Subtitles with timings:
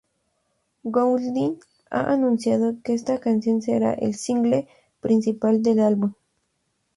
[0.83, 1.59] Goulding
[1.91, 4.67] ha anunciado que esta canción será el single
[4.99, 6.13] principal del álbum.